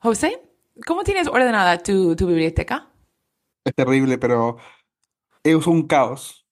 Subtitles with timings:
[0.00, 0.40] José,
[0.86, 2.88] ¿cómo tienes ordenada tu, tu biblioteca?
[3.64, 4.58] Es terrible, pero
[5.42, 6.46] es un caos.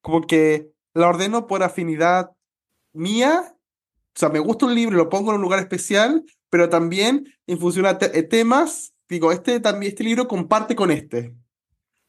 [0.00, 2.30] Como que la ordeno por afinidad
[2.92, 3.56] mía.
[4.14, 7.58] O sea, me gusta un libro lo pongo en un lugar especial, pero también en
[7.58, 11.34] función a eh, temas, digo, este, también, este libro comparte con este,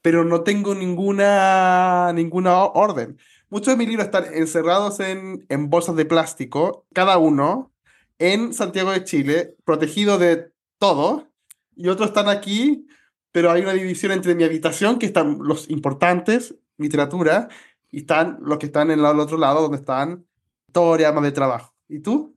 [0.03, 3.17] pero no tengo ninguna, ninguna orden.
[3.49, 7.71] Muchos de mis libros están encerrados en, en bolsas de plástico, cada uno,
[8.19, 11.27] en Santiago de Chile, protegido de todo,
[11.75, 12.87] y otros están aquí,
[13.31, 17.49] pero hay una división entre mi habitación, que están los importantes, literatura,
[17.91, 20.25] y están los que están en el otro lado, donde están
[20.67, 21.73] historia, más de trabajo.
[21.87, 22.35] ¿Y tú?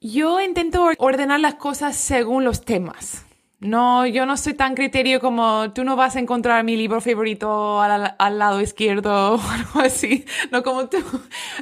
[0.00, 3.26] Yo intento ordenar las cosas según los temas.
[3.60, 7.82] No, yo no soy tan criterio como tú no vas a encontrar mi libro favorito
[7.82, 10.96] al, al lado izquierdo o algo así, no como tú,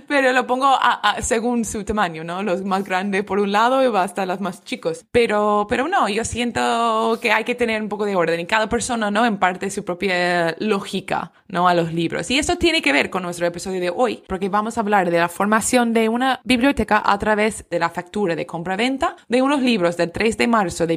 [0.07, 0.77] pero lo pongo
[1.21, 2.45] según su tamaño, ¿no?
[2.45, 5.07] Los más grandes por un lado y hasta los más chicos.
[5.11, 8.69] Pero, pero no, yo siento que hay que tener un poco de orden y cada
[8.69, 9.27] persona, ¿no?
[9.27, 11.67] Imparte su propia lógica, ¿no?
[11.67, 12.31] A los libros.
[12.31, 15.19] Y esto tiene que ver con nuestro episodio de hoy, porque vamos a hablar de
[15.19, 19.97] la formación de una biblioteca a través de la factura de compra-venta de unos libros
[19.97, 20.97] del 3 de marzo de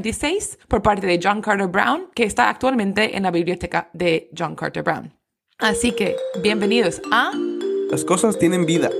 [0.00, 4.56] 1846 por parte de John Carter Brown, que está actualmente en la biblioteca de John
[4.56, 5.12] Carter Brown.
[5.58, 7.32] Así que, bienvenidos a
[7.90, 8.90] Las cosas tienen vida.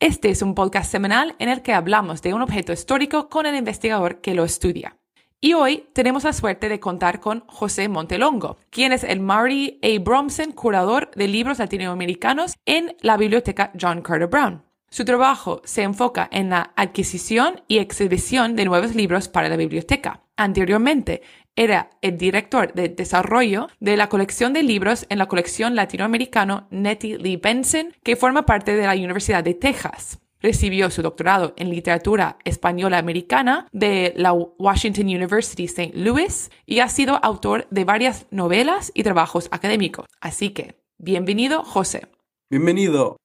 [0.00, 3.56] Este es un podcast semanal en el que hablamos de un objeto histórico con el
[3.56, 4.98] investigador que lo estudia.
[5.40, 9.98] Y hoy tenemos la suerte de contar con José Montelongo, quien es el Marty A.
[10.00, 14.62] Bromson curador de libros latinoamericanos en la biblioteca John Carter Brown.
[14.94, 20.22] Su trabajo se enfoca en la adquisición y exhibición de nuevos libros para la biblioteca.
[20.36, 21.20] Anteriormente,
[21.56, 27.18] era el director de desarrollo de la colección de libros en la colección latinoamericano Nettie
[27.18, 30.20] Lee Benson, que forma parte de la Universidad de Texas.
[30.40, 35.90] Recibió su doctorado en literatura española americana de la Washington University St.
[35.96, 40.06] Louis y ha sido autor de varias novelas y trabajos académicos.
[40.20, 42.06] Así que, bienvenido, José.
[42.48, 43.16] Bienvenido.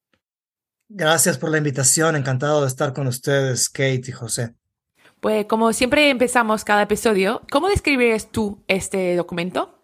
[0.92, 4.56] Gracias por la invitación, encantado de estar con ustedes, Kate y José.
[5.20, 9.84] Pues como siempre empezamos cada episodio, ¿cómo describirías tú este documento?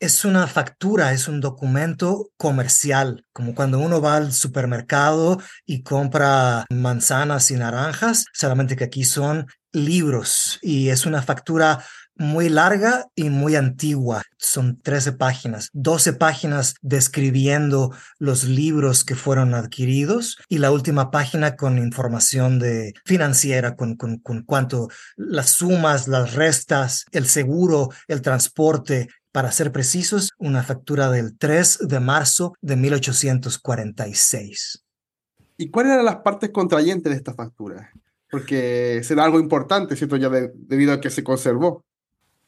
[0.00, 6.66] Es una factura, es un documento comercial, como cuando uno va al supermercado y compra
[6.70, 11.84] manzanas y naranjas, solamente que aquí son libros y es una factura
[12.22, 14.22] muy larga y muy antigua.
[14.38, 21.56] Son 13 páginas, 12 páginas describiendo los libros que fueron adquiridos y la última página
[21.56, 28.22] con información de financiera, con, con, con cuánto las sumas, las restas, el seguro, el
[28.22, 29.08] transporte.
[29.32, 34.84] Para ser precisos, una factura del 3 de marzo de 1846.
[35.56, 37.90] ¿Y cuáles eran las partes contrayentes de esta factura?
[38.30, 40.16] Porque será algo importante, ¿cierto?
[40.16, 41.84] Ya de- debido a que se conservó.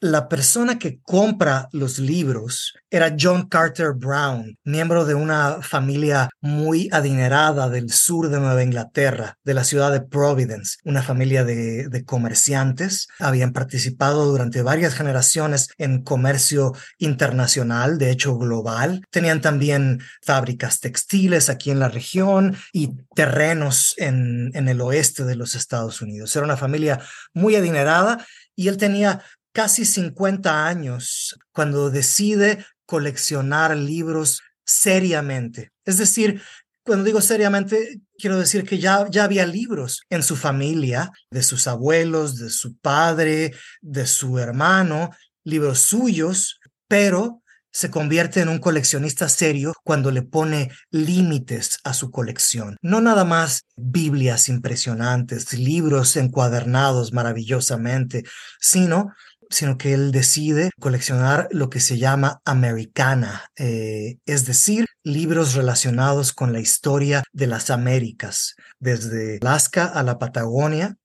[0.05, 6.91] La persona que compra los libros era John Carter Brown, miembro de una familia muy
[6.93, 13.09] adinerada del sur de Nueva Inglaterra, de la ciudad de Providence, una familia de, comerciantes.
[13.19, 19.07] Habían participado durante varias generaciones en comercio internacional, de hecho global.
[19.09, 25.37] Tenían también fábricas textiles aquí en la región y terrenos en, en el oeste de
[25.37, 26.37] los Estados Unidos.
[26.37, 27.01] Era una familia
[27.33, 28.23] muy adinerada
[28.55, 29.23] y él tenía
[29.55, 35.71] casi 50 años cuando decide coleccionar libros seriamente.
[35.85, 36.43] Es decir,
[36.83, 41.67] cuando digo seriamente, quiero decir que ya, ya había libros en su familia, de sus
[41.67, 45.11] abuelos, de su padre, de su hermano,
[45.45, 47.43] libros suyos, pero
[47.75, 52.77] se convierte en un coleccionista serio cuando le pone límites a su colección.
[52.83, 58.23] No nada más Biblias impresionantes, libros encuadernados maravillosamente,
[58.61, 59.13] sino
[59.51, 66.33] sino que él decide coleccionar lo que se llama americana, eh, es decir, libros relacionados
[66.33, 70.97] con la historia de las Américas, desde Alaska a la Patagonia,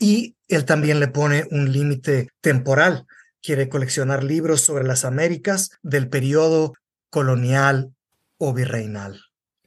[0.00, 3.06] y él también le pone un límite temporal.
[3.42, 6.72] Quiere coleccionar libros sobre las Américas del periodo
[7.10, 7.94] colonial
[8.38, 9.20] o virreinal.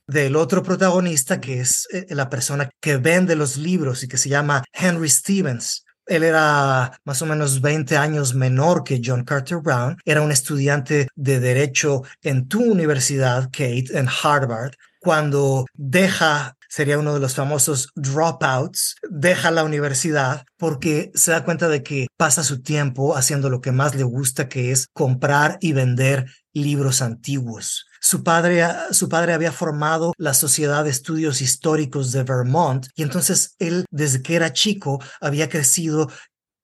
[0.07, 4.29] Del otro protagonista, que es eh, la persona que vende los libros y que se
[4.29, 9.97] llama Henry Stevens, él era más o menos 20 años menor que John Carter Brown.
[10.05, 17.13] Era un estudiante de derecho en tu universidad, Kate, en Harvard, cuando deja sería uno
[17.13, 22.61] de los famosos dropouts, deja la universidad porque se da cuenta de que pasa su
[22.61, 27.86] tiempo haciendo lo que más le gusta, que es comprar y vender libros antiguos.
[28.01, 33.55] Su padre, su padre había formado la Sociedad de Estudios Históricos de Vermont y entonces
[33.59, 36.09] él, desde que era chico, había crecido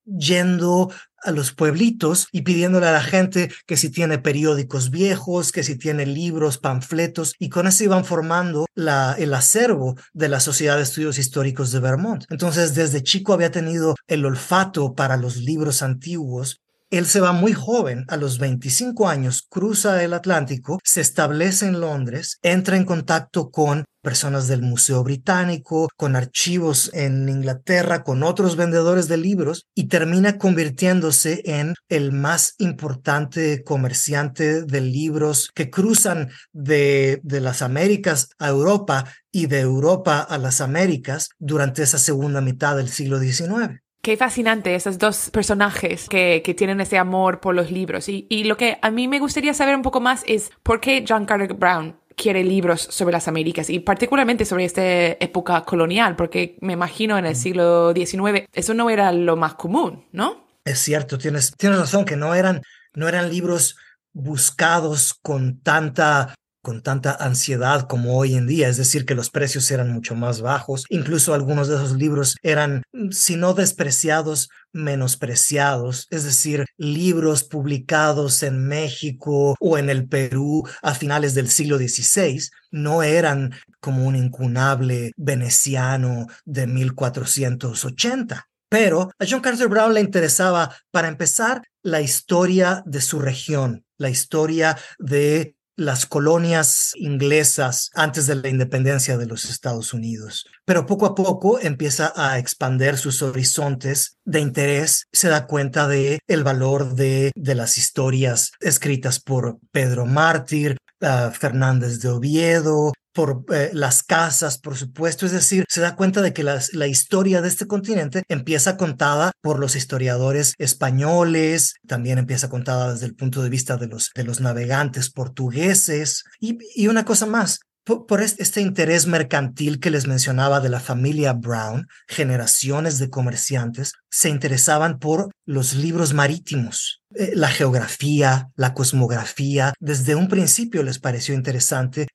[0.06, 0.92] yendo
[1.24, 5.78] a los pueblitos y pidiéndole a la gente que si tiene periódicos viejos, que si
[5.78, 11.18] tiene libros, panfletos, y con eso iban formando el acervo de la Sociedad de Estudios
[11.18, 12.26] Históricos de Vermont.
[12.30, 16.60] Entonces, desde chico había tenido el olfato para los libros antiguos
[16.98, 21.80] él se va muy joven, a los 25 años, cruza el Atlántico, se establece en
[21.80, 28.56] Londres, entra en contacto con personas del Museo Británico, con archivos en Inglaterra, con otros
[28.58, 36.30] vendedores de libros y termina convirtiéndose en el más importante comerciante de libros que cruzan
[36.52, 42.76] de, las Américas a Europa y de Europa a las Américas durante esa segunda mitad
[42.76, 43.83] del siglo XIX.
[44.04, 48.10] Qué fascinante esos dos personajes que, que, tienen ese amor por los libros.
[48.10, 51.06] Y, y, lo que a mí me gustaría saber un poco más es por qué
[51.08, 56.58] John Carter Brown quiere libros sobre las Américas y particularmente sobre esta época colonial, porque
[56.60, 60.48] me imagino en el siglo XIX eso no era lo más común, ¿no?
[60.66, 62.62] Es cierto, tienes, tienes razón que no eran,
[62.94, 63.78] no eran libros
[64.12, 69.70] buscados con tanta con tanta ansiedad como hoy en día, es decir, que los precios
[69.70, 76.24] eran mucho más bajos, incluso algunos de esos libros eran, si no despreciados, menospreciados, es
[76.24, 82.40] decir, libros publicados en México o en el Perú a finales del siglo XVI
[82.72, 88.48] no eran como un incunable veneciano de 1480.
[88.70, 94.10] Pero a John Carter Brown le interesaba, para empezar, la historia de su región, la
[94.10, 100.46] historia de las colonias inglesas antes de la independencia de los Estados Unidos.
[100.66, 106.20] Pero poco a poco empieza a expander sus horizontes de interés, se da cuenta de
[106.28, 113.46] el valor de, de las historias escritas por Pedro Mártir, uh, Fernández de Oviedo, por
[113.54, 115.26] eh, las casas, por supuesto.
[115.26, 119.60] Es decir, se da cuenta de que la historia de este continente empieza contada por
[119.60, 124.42] los historiadores españoles, también empieza contada desde el punto de vista de los, de los
[124.42, 126.24] navegantes portugueses.
[126.40, 131.34] Y, y una cosa más, por, este interés mercantil que les mencionaba de la familia
[131.34, 137.02] Brown, generaciones de comerciantes se interesaban por los libros marítimos.
[137.16, 142.08] Eh, la geografía, la cosmografía, desde un principio les pareció interesante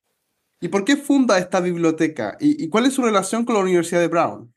[0.61, 2.35] ¿Y por qué funda esta biblioteca?
[2.39, 4.53] ¿Y, cuál es su relación con la Universidad de Brown?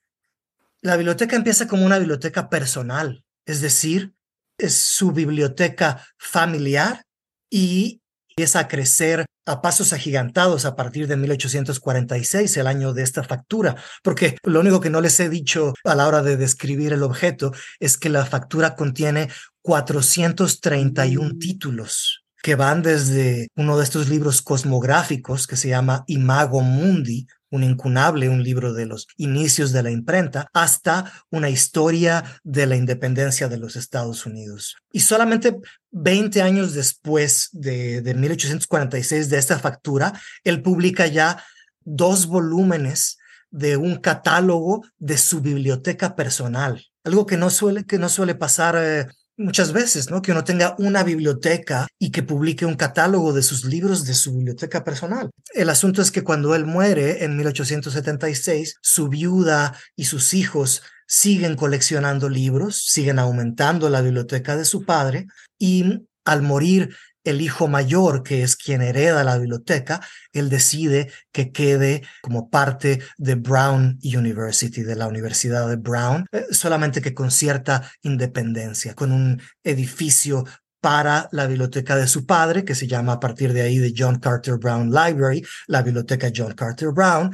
[0.81, 4.12] La biblioteca empieza como una biblioteca personal, es decir,
[4.58, 7.04] es su biblioteca familiar
[7.49, 8.00] y
[8.31, 13.76] empieza a crecer a pasos agigantados a partir de 1846, el año de esta factura,
[14.02, 17.52] porque lo único que no les he dicho a la hora de describir el objeto
[17.78, 19.28] es que la factura contiene
[19.62, 27.26] 431 títulos que van desde uno de estos libros cosmográficos que se llama Imago Mundi,
[27.50, 32.76] un incunable, un libro de los inicios de la imprenta, hasta una historia de la
[32.76, 34.76] independencia de los Estados Unidos.
[34.90, 35.56] Y solamente
[35.90, 40.12] 20 años después de, de 1846 de esta factura,
[40.42, 41.44] él publica ya
[41.84, 43.18] dos volúmenes
[43.50, 48.76] de un catálogo de su biblioteca personal, algo que no suele, que no suele pasar
[48.78, 49.06] eh,
[49.37, 50.23] muchas veces, ¿no?
[50.23, 54.34] Que uno tenga una biblioteca y que publique un catálogo de sus libros de su
[54.34, 55.31] biblioteca personal.
[55.55, 61.56] El asunto es que cuando él muere en 1876, su viuda y sus hijos siguen
[61.56, 65.27] coleccionando libros, siguen aumentando la biblioteca de su padre
[65.58, 70.00] y al morir el hijo mayor, que es quien hereda la biblioteca,
[70.32, 76.46] él decide que quede como parte de Brown University, de la Universidad de Brown, eh,
[76.50, 80.44] solamente que con cierta independencia, con un edificio
[80.81, 84.19] para la biblioteca de su padre, que se llama a partir de ahí de John
[84.19, 87.31] Carter Brown Library, la biblioteca John Carter Brown,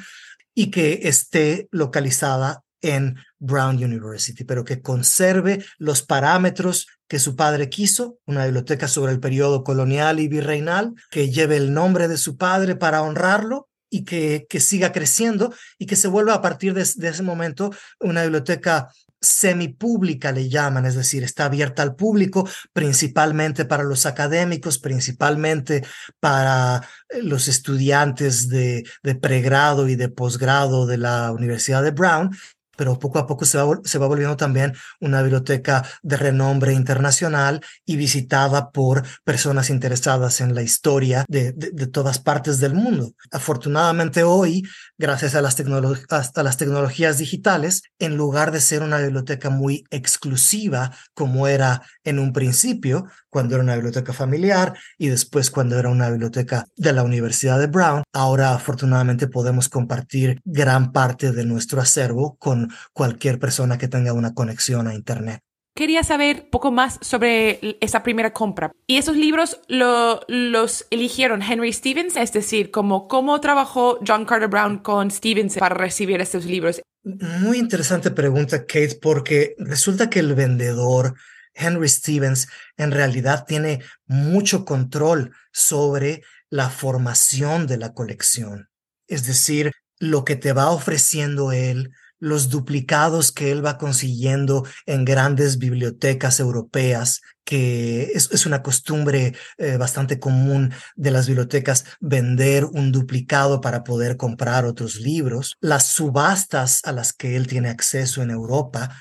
[0.54, 7.68] y que esté localizada en Brown University, pero que conserve los parámetros que su padre
[7.68, 12.36] quiso, una biblioteca sobre el periodo colonial y virreinal, que lleve el nombre de su
[12.36, 16.86] padre para honrarlo y que, que siga creciendo y que se vuelva a partir de,
[16.96, 17.70] de ese momento
[18.00, 18.88] una biblioteca
[19.20, 25.84] semipública le llaman, es decir, está abierta al público, principalmente para los académicos, principalmente
[26.20, 32.30] para eh, los estudiantes de, de pregrado y de posgrado de la Universidad de Brown,
[32.78, 37.60] pero poco a poco se va, se va volviendo también una biblioteca de renombre internacional
[37.84, 43.10] y visitada por personas interesadas en la historia de, de, todas partes del mundo.
[43.32, 44.62] Afortunadamente hoy,
[44.96, 50.92] gracias a las, a las tecnologías digitales, en lugar de ser una biblioteca muy exclusiva
[51.14, 56.10] como era en un principio, cuando era una biblioteca familiar y después cuando era una
[56.10, 62.36] biblioteca de la Universidad de Brown, ahora afortunadamente podemos compartir gran parte de nuestro acervo
[62.38, 65.40] con cualquier persona que tenga una conexión a Internet.
[65.74, 68.72] Quería saber poco más sobre esa primera compra.
[68.88, 72.16] ¿Y esos libros los eligieron Henry Stevens?
[72.16, 76.80] Es decir, como, ¿cómo trabajó John Carter Brown con Stevens para recibir estos libros?
[77.04, 81.14] Muy interesante pregunta, Kate, porque resulta que el vendedor
[81.54, 88.68] Henry Stevens en realidad tiene mucho control sobre la formación de la colección.
[89.06, 95.04] Es decir, lo que te va ofreciendo él, los duplicados que él va consiguiendo en
[95.04, 102.92] grandes bibliotecas europeas, que es, una costumbre eh, bastante común de las bibliotecas vender un
[102.92, 108.30] duplicado para poder comprar otros libros, las subastas a las que él tiene acceso en
[108.30, 108.96] Europa,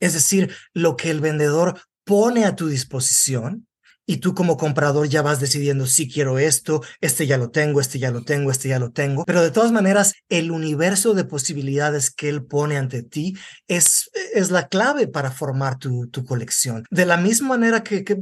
[0.00, 3.68] es decir, lo que el vendedor pone a tu disposición
[4.06, 7.98] y tú como comprador ya vas decidiendo si quiero esto, este ya lo tengo, este
[7.98, 9.24] ya lo tengo, este ya lo tengo.
[9.24, 13.36] Pero de todas maneras, el universo de posibilidades que él pone ante ti
[13.68, 16.84] es, es la clave para formar tu, tu colección.
[16.90, 18.16] De la misma manera que, que,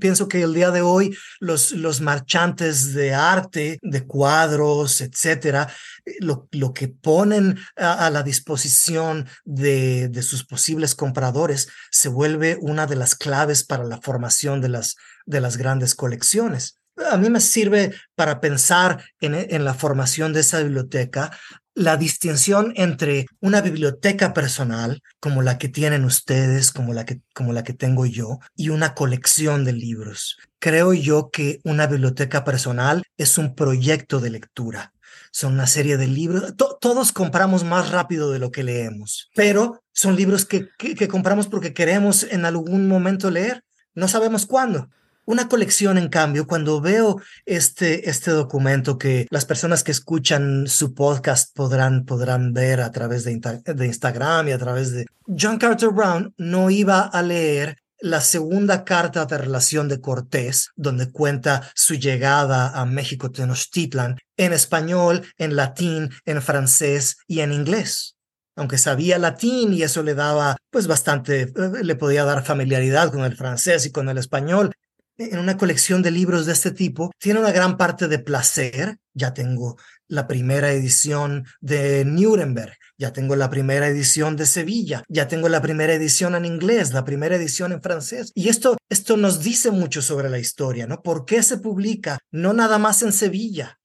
[0.00, 5.72] pienso que el día de hoy los, los marchantes de arte, de cuadros, etcétera,
[6.20, 12.86] lo, lo que ponen a, la disposición de, de sus posibles compradores se vuelve una
[12.86, 14.87] de las claves para la formación de las
[15.26, 16.78] de las grandes colecciones.
[17.10, 21.30] A mí me sirve para pensar en, la formación de esa biblioteca
[21.78, 27.52] la distinción entre una biblioteca personal, como la que tienen ustedes, como la que, como
[27.52, 30.38] la que tengo yo, y una colección de libros.
[30.58, 34.92] Creo yo que una biblioteca personal es un proyecto de lectura.
[35.30, 36.54] Son una serie de libros.
[36.56, 41.74] todos compramos más rápido de lo que leemos, pero son libros que, que compramos porque
[41.74, 43.62] queremos en algún momento leer.
[43.98, 44.88] No sabemos cuándo.
[45.24, 50.94] Una colección, en cambio, cuando veo este, este documento que las personas que escuchan su
[50.94, 55.06] podcast podrán, podrán ver a través de, de Instagram y a través de...
[55.26, 61.10] John Carter Brown no iba a leer la segunda carta de relación de Cortés, donde
[61.10, 68.14] cuenta su llegada a México Tenochtitlan, en español, en latín, en francés y en inglés.
[68.58, 73.24] Aunque sabía latín y eso le daba, pues bastante, eh, le podía dar familiaridad con
[73.24, 74.72] el francés y con el español,
[75.16, 78.98] en una colección de libros de este tipo tiene una gran parte de placer.
[79.14, 85.28] Ya tengo la primera edición de Nuremberg, ya tengo la primera edición de Sevilla, ya
[85.28, 88.32] tengo la primera edición en inglés, la primera edición en francés.
[88.34, 91.02] Y esto, esto nos dice mucho sobre la historia, ¿no?
[91.02, 93.78] ¿Por qué se publica no nada más en Sevilla?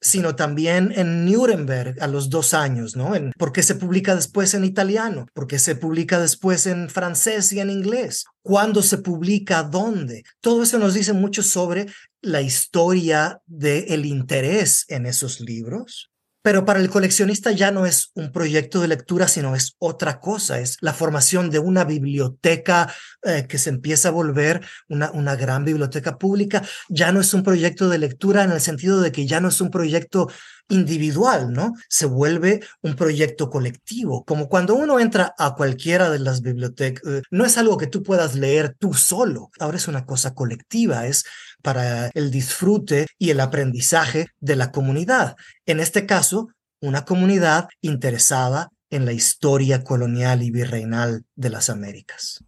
[0.00, 3.14] Sino también en Nuremberg a los dos años, ¿no?
[3.14, 5.26] En, ¿Por qué se publica después en italiano?
[5.32, 8.24] ¿Por qué se publica después en francés y en inglés?
[8.42, 9.62] ¿Cuándo se publica?
[9.62, 10.24] ¿Dónde?
[10.40, 11.86] Todo eso nos dice mucho sobre
[12.20, 16.10] la historia del interés en esos libros
[16.46, 20.60] pero para el coleccionista ya no es un proyecto de lectura, sino es otra cosa,
[20.60, 25.64] es la formación de una biblioteca eh, que se empieza a volver una, una gran
[25.64, 26.62] biblioteca pública.
[26.88, 29.60] Ya no es un proyecto de lectura en el sentido de que ya no es
[29.60, 30.28] un proyecto
[30.68, 31.74] individual, ¿no?
[31.88, 37.22] Se vuelve un proyecto colectivo, como cuando uno entra a cualquiera de las bibliotecas, eh,
[37.30, 41.24] no es algo que tú puedas leer tú solo, ahora es una cosa colectiva, es
[41.62, 45.36] para el disfrute y el aprendizaje de la comunidad.
[45.66, 46.48] En este caso,
[46.80, 52.45] una comunidad interesada en la historia colonial y virreinal de las Américas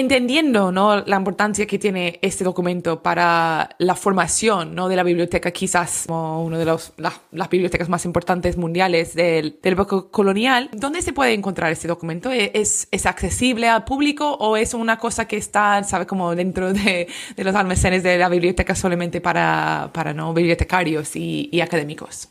[0.00, 1.04] entendiendo ¿no?
[1.04, 4.88] la importancia que tiene este documento para la formación ¿no?
[4.88, 9.76] de la biblioteca, quizás como una de las bibliotecas más importantes mundiales del, del
[10.10, 12.32] colonial, ¿dónde se puede encontrar este documento?
[12.32, 16.72] ¿E-, ¿Es, ¿Es accesible al público o es una cosa que está, sabe, como dentro
[16.72, 20.34] de, de los almacenes de la biblioteca solamente para, para ¿no?
[20.34, 22.28] bibliotecarios y, y académicos?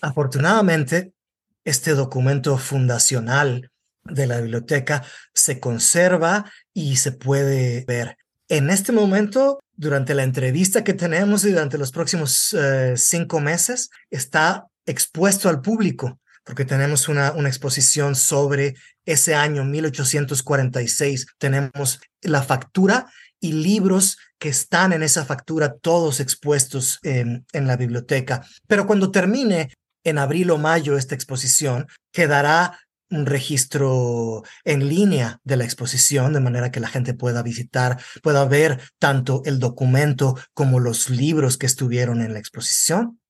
[0.00, 1.12] Afortunadamente,
[1.64, 3.70] este documento fundacional
[4.04, 8.16] de la biblioteca se conserva y se puede ver.
[8.48, 13.90] En este momento, durante la entrevista que tenemos y durante los próximos eh, cinco meses,
[14.10, 18.74] está expuesto al público porque tenemos una, una exposición sobre
[19.06, 21.26] ese año 1846.
[21.38, 23.06] Tenemos la factura
[23.40, 28.44] y libros que están en esa factura, todos expuestos en, en la biblioteca.
[28.66, 29.72] Pero cuando termine
[30.04, 32.78] en abril o mayo esta exposición, quedará
[33.14, 38.44] un registro en línea de la exposición, de manera que la gente pueda visitar, pueda
[38.44, 43.20] ver tanto el documento como los libros que estuvieron en la exposición.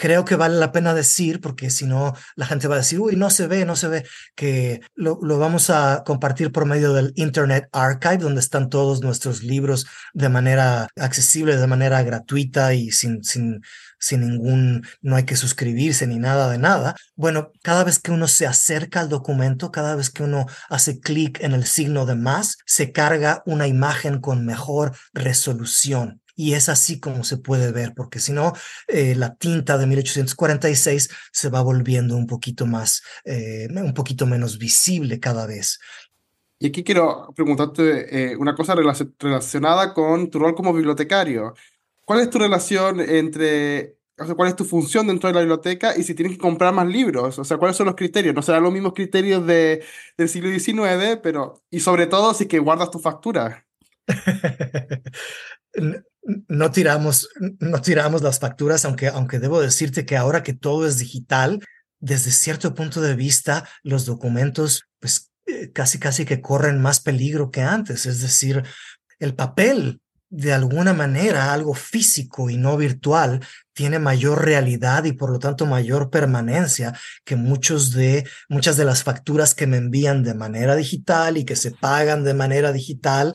[0.00, 3.16] Creo que vale la pena decir, porque si no, la gente va a decir, uy,
[3.16, 7.12] no se ve, no se ve, que lo, lo, vamos a compartir por medio del
[7.16, 13.22] Internet Archive, donde están todos nuestros libros de manera accesible, de manera gratuita y sin,
[13.22, 13.60] sin,
[13.98, 16.96] sin ningún, no hay que suscribirse ni nada de nada.
[17.14, 21.42] Bueno, cada vez que uno se acerca al documento, cada vez que uno hace clic
[21.42, 27.00] en el signo de más, se carga una imagen con mejor resolución y es así
[27.00, 28.54] como se puede ver, porque si no,
[28.88, 34.56] eh, la tinta de 1846 se va volviendo un poquito más, eh, un poquito menos
[34.56, 35.78] visible cada vez.
[36.58, 38.74] Y aquí quiero preguntarte eh, una cosa
[39.18, 41.52] relacionada con tu rol como bibliotecario.
[42.06, 45.94] ¿Cuál es tu relación entre, o sea, cuál es tu función dentro de la biblioteca
[45.94, 47.38] y si tienes que comprar más libros?
[47.38, 48.34] O sea, ¿cuáles son los criterios?
[48.34, 49.84] No serán los mismos criterios de,
[50.16, 53.66] del siglo XIX, pero, y sobre todo si que guardas tu factura.
[56.22, 57.28] no tiramos,
[57.60, 61.60] no tiramos las facturas, aunque, aunque debo decirte que ahora que todo es digital,
[61.98, 67.50] desde cierto punto de vista, los documentos, pues eh, casi, casi que corren más peligro
[67.50, 68.06] que antes.
[68.06, 68.62] Es decir,
[69.18, 70.00] el papel,
[70.30, 75.66] de alguna manera, algo físico y no virtual, tiene mayor realidad y por lo tanto
[75.66, 81.36] mayor permanencia que muchos de, muchas de las facturas que me envían de manera digital
[81.36, 83.34] y que se pagan de manera digital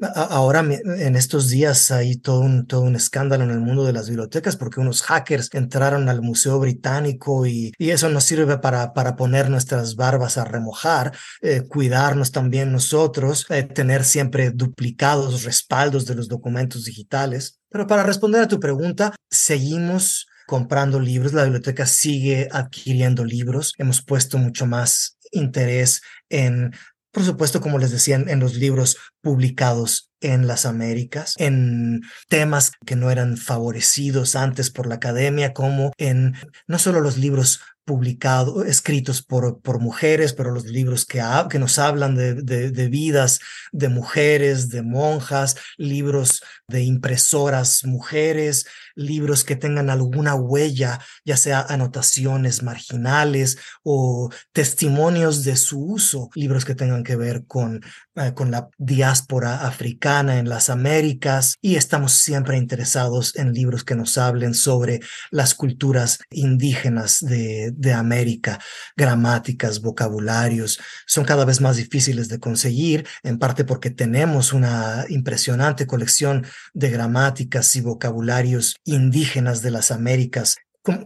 [0.00, 4.08] Ahora, en estos días, hay todo un, todo un escándalo en el mundo de las
[4.08, 9.16] bibliotecas porque unos hackers entraron al Museo Británico y, y eso nos sirve para, para
[9.16, 16.14] poner nuestras barbas a remojar, eh, cuidarnos también nosotros, eh, tener siempre duplicados respaldos de
[16.14, 17.58] los documentos digitales.
[17.68, 24.00] Pero para responder a tu pregunta, seguimos comprando libros, la biblioteca sigue adquiriendo libros, hemos
[24.00, 26.72] puesto mucho más interés en
[27.10, 28.96] por supuesto, como les decía, en, los libros
[29.28, 35.92] publicados en las Américas, en temas que no eran favorecidos antes por la academia, como
[35.98, 36.34] en
[36.66, 41.78] no solo los libros publicados, escritos por, por mujeres, pero los libros que, que nos
[41.78, 43.40] hablan de, de, vidas
[43.72, 51.62] de mujeres, de monjas, libros de impresoras mujeres, libros que tengan alguna huella, ya sea
[51.62, 57.80] anotaciones marginales o testimonios de su uso, libros que tengan que ver con,
[58.16, 59.17] eh, con la diáspora
[59.64, 65.00] africana en las Américas y estamos siempre interesados en libros que nos hablen sobre
[65.30, 68.58] las culturas indígenas de, de América,
[68.96, 75.86] gramáticas, vocabularios, son cada vez más difíciles de conseguir, en parte porque tenemos una impresionante
[75.86, 80.56] colección de gramáticas y vocabularios indígenas de las Américas,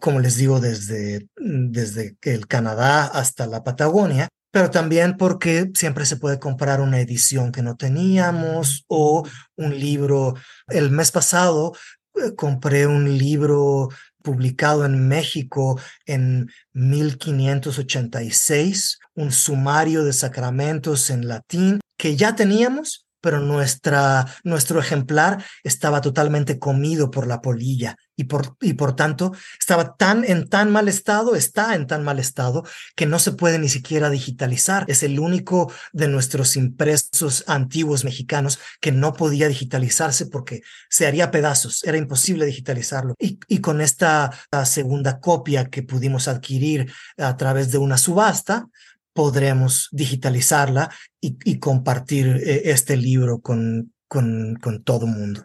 [0.01, 6.19] como, les digo, desde, desde el Canadá hasta la Patagonia, pero también porque siempre se
[6.19, 10.35] puede comprar una edición que no teníamos o un libro.
[10.69, 11.73] El mes pasado
[12.15, 13.89] eh, compré un libro
[14.23, 23.41] publicado en México en 1586, un sumario de sacramentos en latín que ya teníamos, pero
[23.41, 30.25] nuestro ejemplar estaba totalmente comido por la polilla y por, y por tanto estaba tan
[30.25, 34.11] en tan mal estado, está en tan mal estado que no se puede ni siquiera
[34.11, 34.85] digitalizar.
[34.89, 41.31] Es el único de nuestros impresos antiguos mexicanos que no podía digitalizarse porque se haría
[41.31, 43.15] pedazos, era imposible digitalizarlo.
[43.19, 44.31] Y, y con esta
[44.65, 48.69] segunda copia que pudimos adquirir a través de una subasta,
[49.13, 55.45] podremos digitalizarla y, compartir eh, este libro con, con, con todo el mundo.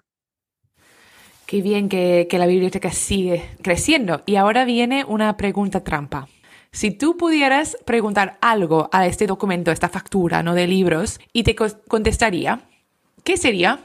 [1.46, 4.24] Qué bien que, que, la biblioteca sigue creciendo.
[4.26, 6.28] Y ahora viene una pregunta trampa.
[6.72, 10.54] Si tú pudieras preguntar algo a este documento, a esta factura ¿no?
[10.54, 12.70] de libros, y te contestaría,
[13.24, 13.80] ¿qué sería?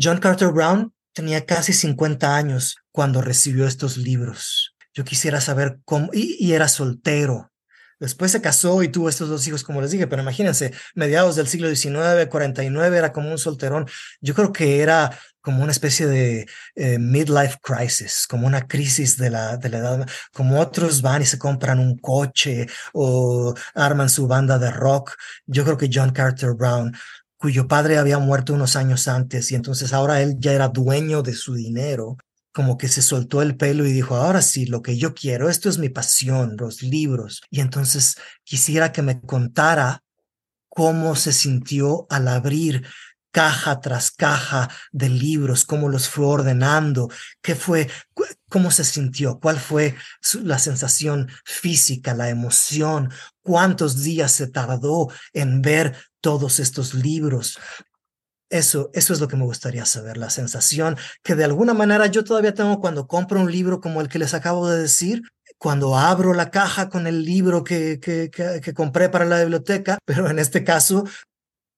[0.00, 4.76] John Carter Brown tenía casi 50 años cuando recibió estos libros.
[4.92, 7.49] Yo quisiera saber cómo, y era soltero,
[8.00, 11.46] Después se casó y tuvo estos dos hijos, como les dije, pero imagínense, mediados del
[11.46, 13.86] siglo XIX, 49, era como un solterón.
[14.20, 19.30] Yo creo que era como una especie de eh, midlife crisis, como una crisis de
[19.30, 24.26] la, de la edad, como otros van y se compran un coche o arman su
[24.26, 25.14] banda de rock.
[25.46, 26.92] Yo creo que John Carter Brown
[27.40, 31.32] cuyo padre había muerto unos años antes y entonces ahora él ya era dueño de
[31.32, 32.18] su dinero,
[32.52, 35.68] como que se soltó el pelo y dijo, ahora sí, lo que yo quiero, esto
[35.68, 37.42] es mi pasión, los libros.
[37.50, 40.02] Y entonces quisiera que me contara
[40.68, 42.86] cómo se sintió al abrir
[43.32, 47.08] caja tras caja de libros, cómo los fue ordenando,
[47.42, 47.88] qué fue,
[48.48, 49.94] cómo se sintió, cuál fue
[50.42, 57.58] la sensación física, la emoción, cuántos días se tardó en ver todos estos libros.
[58.50, 62.24] Eso, eso es lo que me gustaría saber, la sensación que de alguna manera yo
[62.24, 65.22] todavía tengo cuando compro un libro como el que les acabo de decir,
[65.56, 69.98] cuando abro la caja con el libro que, que, que, que compré para la biblioteca,
[70.04, 71.04] pero en este caso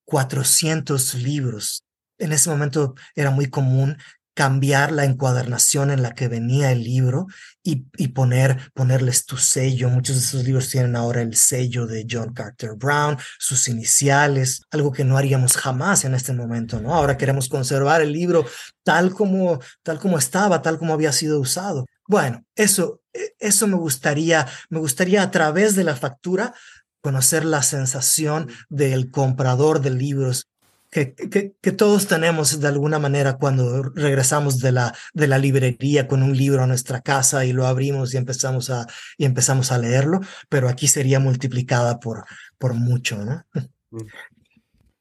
[0.06, 1.84] 400 libros.
[2.18, 3.98] En ese momento era muy común
[4.34, 7.26] cambiar la encuadernación en la que venía el libro
[7.62, 9.88] y, y, poner, ponerles tu sello.
[9.88, 14.92] Muchos de esos libros tienen ahora el sello de John Carter Brown, sus iniciales, algo
[14.92, 16.94] que no haríamos jamás en este momento, ¿no?
[16.94, 18.46] Ahora queremos conservar el libro
[18.82, 21.86] tal como, tal como estaba, tal como había sido usado.
[22.08, 26.54] Bueno, eso, e, eso me gustaría, me gustaría a través de la factura
[27.02, 30.51] conocer la sensación del comprador de libros
[30.92, 36.22] que, que, todos tenemos de alguna manera cuando regresamos de la, de la librería con
[36.22, 40.20] un libro a nuestra casa y lo abrimos y empezamos a, y empezamos a leerlo,
[40.50, 42.26] pero aquí sería multiplicada por,
[42.58, 43.42] por mucho, ¿no?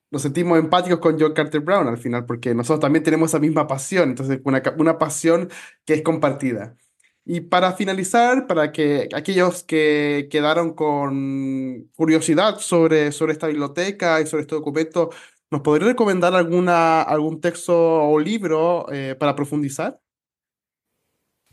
[0.10, 3.67] Nos sentimos empáticos con John Carter Brown al final, porque nosotros también tenemos esa misma
[3.67, 5.49] pasión, entonces una, una pasión
[5.84, 6.77] que es compartida.
[7.23, 14.25] Y para finalizar, para que aquellos que quedaron con curiosidad sobre, sobre esta biblioteca y
[14.25, 15.12] sobre este documento
[15.51, 19.99] ¿Nos podría recomendar alguna, algún texto o libro eh, para profundizar?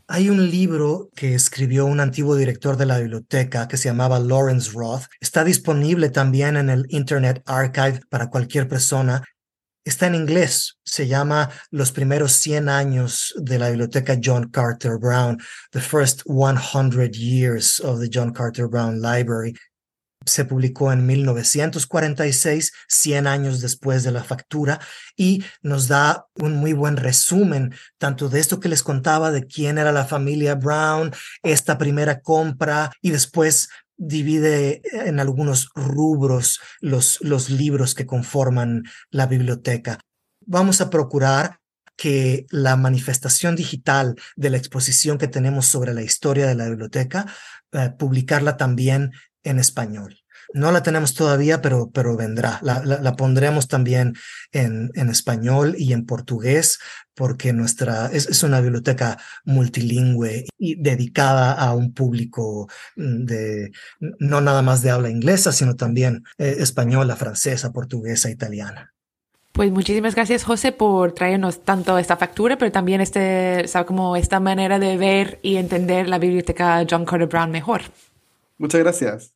[0.07, 4.71] Hay un libro que escribió un antiguo director de la biblioteca que se llamaba Lawrence
[4.73, 5.03] Roth.
[5.19, 9.21] Está disponible también en el Internet Archive para cualquier persona.
[9.83, 10.77] Está en inglés.
[10.85, 15.37] Se llama Los primeros 100 años de la biblioteca John Carter Brown,
[15.71, 19.53] The First 100 Years of the John Carter Brown Library
[20.25, 24.79] se publicó en 1946, 100 años después de la factura,
[25.15, 29.77] y nos da un muy buen resumen tanto de esto que les contaba de quién
[29.77, 31.11] era la familia Brown,
[31.43, 39.27] esta primera compra, y después divide en algunos rubros los, los libros que conforman la
[39.27, 39.99] biblioteca.
[40.45, 41.59] Vamos a procurar
[41.99, 47.25] que la manifestación digital de la exposición que tenemos sobre la historia de la biblioteca,
[47.73, 49.11] eh, publicarla también
[49.43, 50.15] en español.
[50.53, 52.59] No la tenemos todavía, pero, pero vendrá.
[52.63, 54.15] La, la, pondremos también
[54.51, 56.79] en, en, español y en portugués,
[57.13, 64.41] porque nuestra es, es, una biblioteca multilingüe y dedicada a un público mm, de no
[64.41, 68.91] nada más de habla inglesa, sino también eh, española, francesa, portuguesa, italiana.
[69.51, 74.39] Pues muchísimas gracias, José, por traernos tanto esta factura, pero también este, sabe, como esta
[74.39, 77.81] manera de ver y entender la biblioteca John Carter Brown mejor.
[78.59, 79.33] Muchas gracias.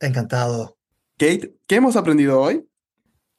[0.00, 0.78] Encantado.
[1.18, 2.66] Kate, ¿qué hemos aprendido hoy?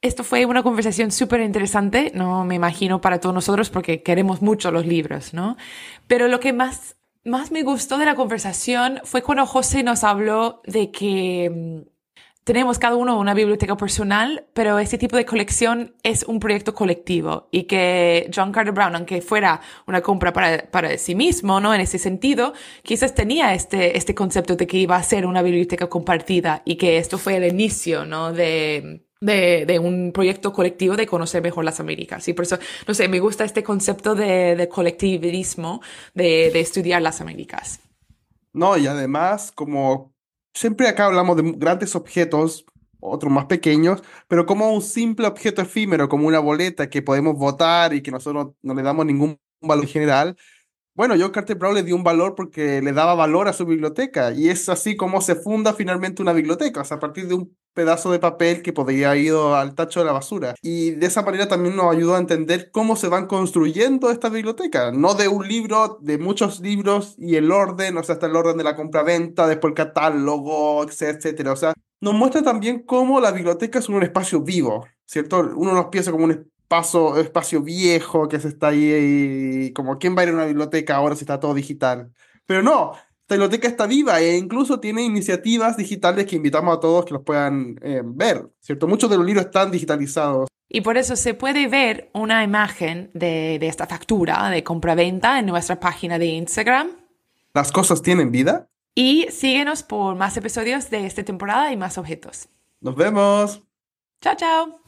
[0.01, 4.69] Esto fue una conversación súper interesante, no me imagino para todos nosotros porque queremos mucho
[4.69, 5.55] los libros, ¿no?
[6.07, 10.61] Pero lo que más, más me gustó de la conversación fue cuando José nos habló
[10.65, 11.92] de que mm,
[12.43, 17.47] tenemos cada uno una biblioteca personal, pero este tipo de colección es un proyecto colectivo
[17.51, 21.73] y que John Carter Brown, aunque fuera una compra para, para sí mismo, ¿no?
[21.73, 22.53] En ese sentido,
[22.83, 26.97] quizás tenía este, este concepto de que iba a ser una biblioteca compartida y que
[26.97, 28.33] esto fue el inicio, ¿no?
[28.33, 32.27] De, de, de, un proyecto colectivo de conocer mejor las Américas.
[32.27, 35.81] Y por eso, no sé, me gusta este concepto de, de colectivismo,
[36.13, 37.79] de, de estudiar las Américas.
[38.51, 40.12] No, y además, como
[40.53, 42.65] siempre acá hablamos de grandes objetos,
[42.99, 47.93] otros más pequeños, pero como un simple objeto efímero, como una boleta que podemos votar
[47.93, 50.37] y que nosotros no le damos ningún valor general,
[50.95, 54.31] bueno, John Carter Brown le dio un valor porque le daba valor a su biblioteca
[54.31, 57.57] y es así como se funda finalmente una biblioteca, o sea, a partir de un
[57.73, 60.55] pedazo de papel que podría haber ido al tacho de la basura.
[60.61, 64.93] Y de esa manera también nos ayudó a entender cómo se van construyendo estas bibliotecas,
[64.93, 68.57] no de un libro, de muchos libros y el orden, o sea, hasta el orden
[68.57, 71.51] de la compra-venta, después el catálogo, etcétera.
[71.51, 75.39] O sea, nos muestra también cómo la biblioteca es un espacio vivo, ¿cierto?
[75.55, 80.21] Uno nos piensa como un espacio, espacio viejo que se está ahí, como quién va
[80.21, 82.11] a ir a una biblioteca ahora si está todo digital.
[82.45, 87.05] Pero no, esta biblioteca está viva e incluso tiene iniciativas digitales que invitamos a todos
[87.05, 88.85] que los puedan eh, ver, ¿cierto?
[88.85, 90.49] Muchos de los libros están digitalizados.
[90.67, 95.45] Y por eso se puede ver una imagen de, de esta factura de compra-venta en
[95.45, 96.89] nuestra página de Instagram.
[97.53, 98.67] Las cosas tienen vida.
[98.93, 102.49] Y síguenos por más episodios de esta temporada y más objetos.
[102.81, 103.61] Nos vemos.
[104.21, 104.82] Chao, chao.